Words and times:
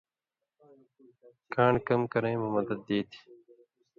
کان٘ڑ 1.53 1.73
کم 1.87 2.01
کرَیں 2.11 2.37
مہ 2.41 2.47
مدد 2.55 2.79
دی 2.87 2.99
تھی۔ 3.09 3.19